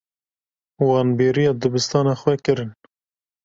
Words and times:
Wan 0.87 1.07
bêriya 1.19 1.51
dibistana 1.61 2.13
xwe 2.21 2.33
kirin. 2.45 2.71